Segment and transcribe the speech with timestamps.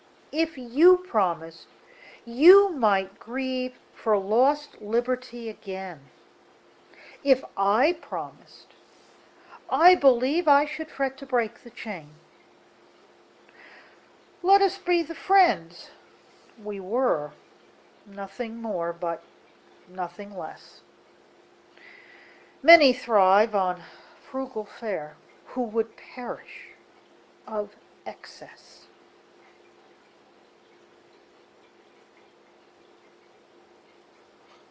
[0.33, 1.67] If you promised,
[2.23, 3.73] you might grieveFor
[4.15, 8.67] lost liberty again:If I promised,
[9.69, 12.13] I believeI should fret to break the chain.
[14.41, 15.89] Let us be the friends
[16.57, 17.31] we were,
[18.05, 19.21] Nothing more but
[19.89, 20.37] nothing
[22.63, 23.83] less:Many thrive on
[24.29, 25.13] frugal fareWho
[25.69, 26.69] would perish
[27.45, 27.75] of
[28.05, 28.87] excess.